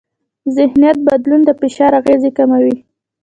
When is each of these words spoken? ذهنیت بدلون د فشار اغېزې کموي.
ذهنیت 0.55 0.97
بدلون 1.07 1.41
د 1.45 1.49
فشار 1.59 1.91
اغېزې 1.99 2.31
کموي. 2.37 2.75